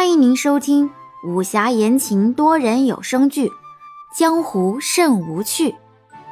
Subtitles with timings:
[0.00, 0.90] 欢迎您收听
[1.22, 3.48] 武侠言情多人有声剧
[4.16, 5.72] 《江湖甚无趣》，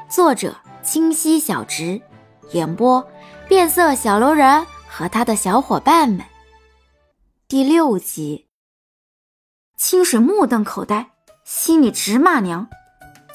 [0.09, 2.01] 作者清溪小直，
[2.53, 3.07] 演播
[3.47, 6.25] 变色小楼人和他的小伙伴们。
[7.47, 8.47] 第六集，
[9.77, 11.11] 清水目瞪口呆，
[11.45, 12.69] 心里直骂娘：“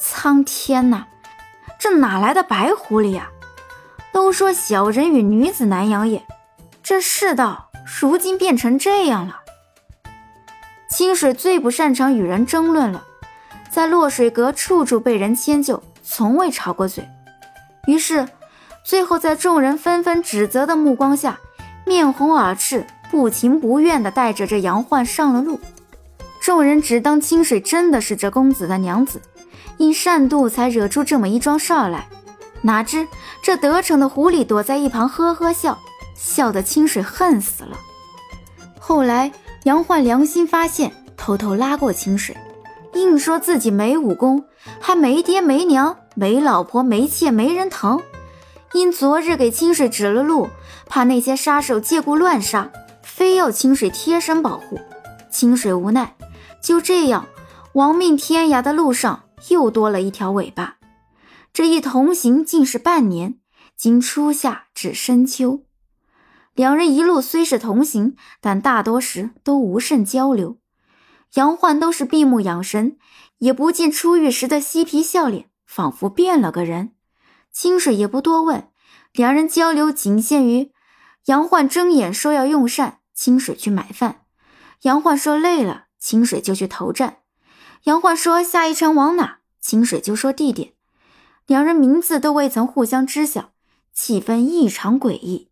[0.02, 1.06] 苍天呐，
[1.78, 3.30] 这哪来的白狐狸呀？
[4.12, 6.26] 都说小人与女子难养也，
[6.82, 9.42] 这世道如今变成这样了。”
[10.96, 13.04] 清水最不擅长与人争论了，
[13.72, 17.10] 在落水阁处处被人迁就，从未吵过嘴。
[17.88, 18.28] 于是，
[18.86, 21.40] 最后在众人纷纷指责的目光下，
[21.84, 25.60] 面红耳赤、不情不愿地带着这杨焕上了路。
[26.40, 29.20] 众人只当清水真的是这公子的娘子，
[29.78, 32.08] 因善妒才惹出这么一桩事儿来。
[32.62, 33.08] 哪知
[33.42, 35.80] 这得逞的狐狸躲在一旁呵呵笑，
[36.14, 37.76] 笑得清水恨死了。
[38.78, 39.32] 后来。
[39.64, 42.36] 杨焕良心发现，偷偷拉过清水，
[42.96, 44.44] 硬说自己没武功，
[44.82, 48.02] 还没爹没娘，没老婆没妾，没人疼。
[48.74, 50.50] 因昨日给清水指了路，
[50.88, 52.72] 怕那些杀手借故乱杀，
[53.04, 54.80] 非要清水贴身保护。
[55.32, 56.16] 清水无奈，
[56.62, 57.26] 就这样
[57.74, 60.76] 亡命天涯的路上又多了一条尾巴。
[61.54, 63.36] 这一同行竟是半年，
[63.78, 65.62] 经初夏至深秋。
[66.56, 70.58] 两人一路虽是同行，但大多时都无甚交流。
[71.34, 72.98] 杨焕都是闭目养神，
[73.40, 76.92] 也不见出狱时的嬉皮笑脸，仿佛变了个人。
[77.52, 78.68] 清水也不多问，
[79.14, 80.72] 两人交流仅限于
[81.26, 84.26] 杨焕睁眼说要用膳，清水去买饭；
[84.84, 87.18] 杨焕说累了，清水就去投战；
[87.86, 90.74] 杨焕说下一程往哪，清水就说地点。
[91.48, 93.54] 两人名字都未曾互相知晓，
[93.92, 95.50] 气氛异常诡异。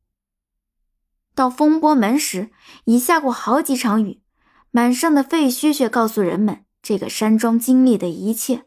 [1.33, 2.51] 到风波门时，
[2.85, 4.21] 已下过好几场雨，
[4.69, 8.65] 满上的废墟却告诉人们这个山庄经历的一切。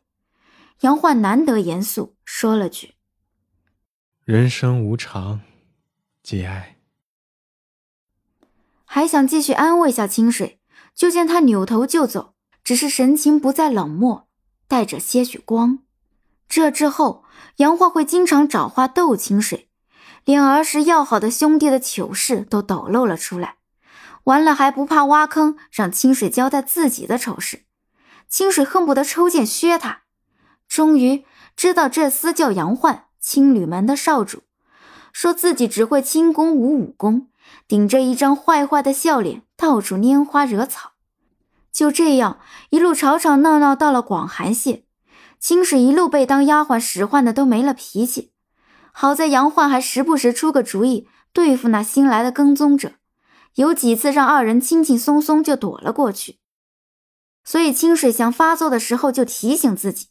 [0.80, 2.94] 杨焕难得严肃，说了句
[4.24, 5.40] ：“人生无常，
[6.22, 6.78] 节哀。”
[8.84, 10.60] 还想继续安慰下清水，
[10.94, 14.28] 就见他扭头就走，只是神情不再冷漠，
[14.66, 15.80] 带着些许光。
[16.48, 17.24] 这之后，
[17.56, 19.68] 杨焕会经常找话逗清水。
[20.24, 23.56] 连儿时要好的兄弟的糗事都抖露了出来，
[24.24, 27.64] 完了还不怕挖坑让清水交代自己的丑事，
[28.28, 30.02] 清水恨不得抽剑削他。
[30.66, 31.24] 终于
[31.54, 34.42] 知道这厮叫杨焕，青旅门的少主，
[35.12, 37.28] 说自己只会轻功无武功，
[37.68, 40.92] 顶着一张坏坏的笑脸到处拈花惹草。
[41.70, 42.38] 就这样
[42.70, 44.84] 一路吵吵闹闹到了广寒县，
[45.38, 48.32] 清水一路被当丫鬟使唤的都没了脾气。
[48.96, 52.92] 好在杨焕还时不时出个主意对付那新来的跟踪者，
[53.56, 56.38] 有几次让二人轻轻松松就躲了过去。
[57.42, 60.10] 所以清水想发作的时候就提醒自己：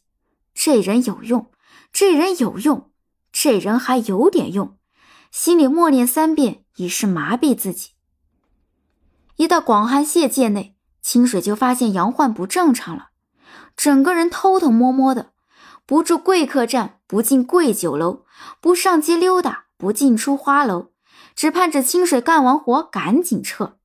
[0.52, 1.50] 这人有用，
[1.94, 2.90] 这人有用，
[3.32, 4.76] 这人还有点用。
[5.30, 7.92] 心里默念三遍，以示麻痹自己。
[9.36, 13.08] 一到广寒县界内，清水就发现杨焕不正常了，
[13.74, 15.32] 整个人偷偷摸摸的。
[15.86, 18.24] 不住贵客栈，不进贵酒楼，
[18.60, 20.92] 不上街溜达，不进出花楼，
[21.36, 23.76] 只盼着清水干完活赶紧撤。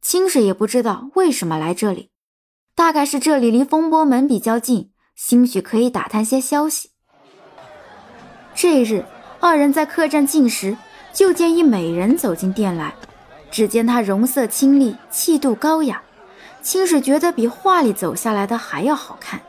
[0.00, 2.10] 清水也不知道为什么来这里，
[2.76, 6.90] 大概是这里离风波门比较近，兴许可以打探些消息。
[8.54, 9.04] 这日，
[9.40, 10.76] 二人在客栈进食，
[11.12, 12.94] 就见一美人走进店来。
[13.50, 16.02] 只见她容色清丽，气度高雅，
[16.62, 19.40] 清水觉得比画里走下来的还要好看。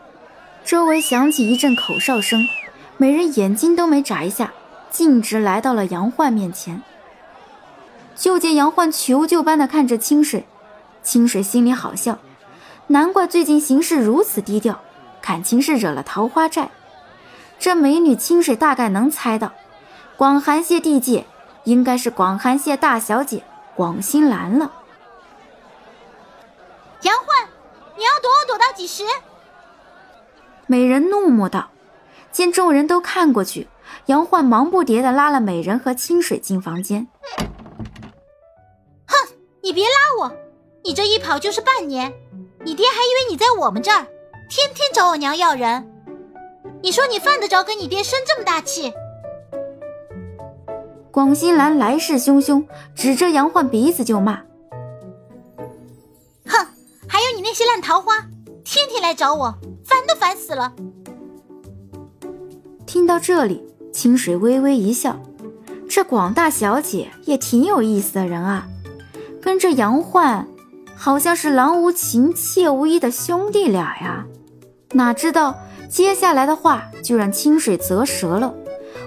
[0.65, 2.47] 周围响起一阵口哨声，
[2.97, 4.53] 美人眼睛都没眨一下，
[4.89, 6.81] 径直来到了杨焕面前。
[8.15, 10.45] 就见杨焕求救般的看着清水，
[11.01, 12.17] 清水心里好笑，
[12.87, 14.79] 难怪最近行事如此低调，
[15.21, 16.69] 感情是惹了桃花债。
[17.59, 19.51] 这美女清水大概能猜到，
[20.15, 21.25] 广寒县地界
[21.65, 23.43] 应该是广寒县大小姐
[23.75, 24.71] 广心兰了。
[27.01, 27.49] 杨焕，
[27.97, 29.03] 你要躲我躲到几时？
[30.65, 31.71] 美人怒目道
[32.31, 33.67] ：“见众人都看过去，
[34.05, 37.07] 杨焕忙不迭地拉了美人和清水进房间。
[39.05, 39.15] 哼，
[39.61, 40.31] 你别拉我！
[40.83, 42.13] 你这一跑就是半年，
[42.63, 44.07] 你爹还以为你在我们这儿，
[44.49, 45.89] 天天找我娘要人。
[46.81, 48.93] 你说你犯得着跟你爹生这么大气？”
[51.11, 52.65] 广心兰来势汹汹，
[52.95, 54.41] 指着杨焕鼻子就骂
[56.47, 56.67] ：“哼，
[57.07, 58.13] 还有你那些烂桃花，
[58.63, 59.53] 天天来找我！”
[60.23, 60.71] 烦死了！
[62.85, 63.61] 听到这里，
[63.91, 65.21] 清水微微一笑，
[65.89, 68.69] 这广大小姐也挺有意思的人啊，
[69.41, 70.47] 跟这杨焕
[70.95, 74.25] 好像是郎无情妾无依的兄弟俩呀。
[74.93, 75.59] 哪知道
[75.89, 78.53] 接下来的话就让清水啧舌了。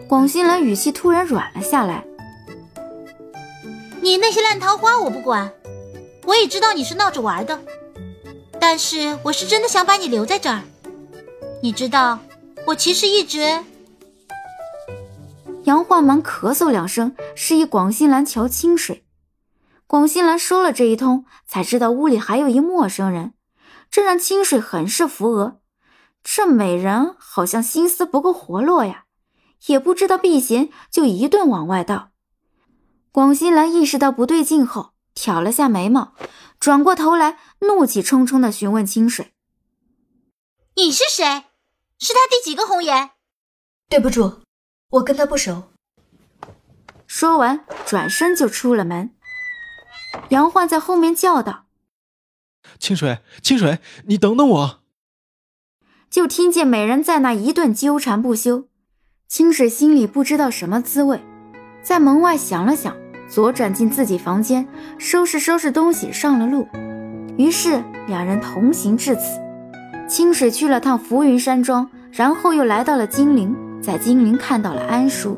[0.06, 2.04] 广兴兰语气突然软了下来
[4.02, 5.50] ：“你那些烂桃花我不管，
[6.26, 7.58] 我也知道你是闹着玩的，
[8.60, 10.60] 但是我是真的想把你留在这儿。
[11.62, 12.18] 你知道，
[12.66, 13.64] 我其实一直……”
[15.64, 19.04] 杨焕忙咳嗽两声，示意广新兰瞧清水。
[19.86, 23.34] 广新兰说了这一通，才知道屋里还有一陌生人，
[23.90, 25.60] 这让清水很是扶额。
[26.22, 29.04] 这美人好像心思不够活络呀。
[29.66, 32.10] 也不知道避嫌，就一顿往外倒。
[33.10, 36.12] 广新兰意识到不对劲后，挑了下眉毛，
[36.60, 39.32] 转过头来，怒气冲冲地询问清水
[40.78, 41.24] ：“你是谁？
[41.98, 43.12] 是他第几个红颜
[43.88, 44.40] ？”“对不住，
[44.90, 45.62] 我跟他不熟。”
[47.08, 49.14] 说完，转身就出了门。
[50.28, 51.64] 杨焕在后面叫道
[52.78, 54.82] ：“清水，清水，你等等我！”
[56.10, 58.68] 就听见美人在那一顿纠缠不休。
[59.26, 61.22] 清水心里不知道什么滋味，
[61.82, 62.94] 在门外想了想，
[63.30, 64.68] 左转进自己房间，
[64.98, 66.68] 收拾收拾东西，上了路。
[67.38, 69.45] 于是两人同行至此。
[70.08, 75.36] 清水去了趟浮云山庄，然后又来到了金陵，在金陵看到了安叔，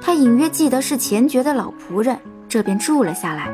[0.00, 2.18] 他隐约记得是钱爵的老仆人，
[2.48, 3.52] 这便住了下来，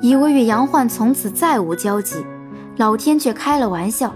[0.00, 2.24] 以为与杨焕从此再无交集。
[2.76, 4.12] 老天却开了玩笑，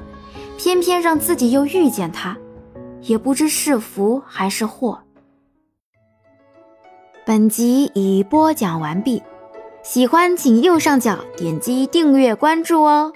[0.56, 2.36] 偏偏让自己又遇见他。
[3.02, 4.98] 也不知是福还是祸。
[7.24, 9.22] 本集已播讲完毕，
[9.84, 13.12] 喜欢请右上角点击订阅关注哦。